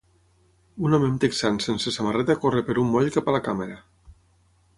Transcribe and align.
Un 0.87 0.95
home 0.97 1.09
amb 1.09 1.21
texans 1.23 1.67
sense 1.69 1.93
samarreta 1.99 2.37
corre 2.47 2.65
per 2.71 2.77
un 2.85 2.91
moll 2.97 3.13
cap 3.19 3.31
a 3.33 3.37
la 3.37 3.43
càmera. 3.51 3.79